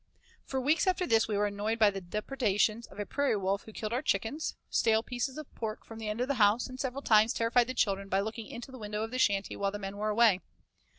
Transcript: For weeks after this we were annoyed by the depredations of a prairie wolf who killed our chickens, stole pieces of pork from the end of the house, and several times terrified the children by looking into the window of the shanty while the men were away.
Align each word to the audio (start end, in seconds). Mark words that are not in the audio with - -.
For 0.47 0.59
weeks 0.59 0.87
after 0.87 1.05
this 1.05 1.27
we 1.27 1.37
were 1.37 1.45
annoyed 1.45 1.77
by 1.77 1.91
the 1.91 2.01
depredations 2.01 2.87
of 2.87 2.97
a 2.97 3.05
prairie 3.05 3.37
wolf 3.37 3.65
who 3.65 3.71
killed 3.71 3.93
our 3.93 4.01
chickens, 4.01 4.55
stole 4.67 5.03
pieces 5.03 5.37
of 5.37 5.53
pork 5.53 5.85
from 5.85 5.99
the 5.99 6.09
end 6.09 6.21
of 6.21 6.27
the 6.27 6.33
house, 6.41 6.65
and 6.65 6.79
several 6.79 7.03
times 7.03 7.33
terrified 7.33 7.67
the 7.67 7.75
children 7.75 8.09
by 8.09 8.21
looking 8.21 8.47
into 8.47 8.71
the 8.71 8.79
window 8.79 9.03
of 9.03 9.11
the 9.11 9.19
shanty 9.19 9.55
while 9.55 9.69
the 9.69 9.77
men 9.77 9.97
were 9.97 10.09
away. 10.09 10.39